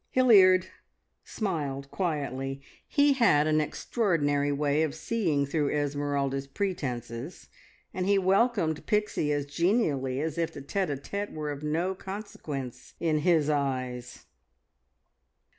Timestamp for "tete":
10.63-10.89, 10.97-11.31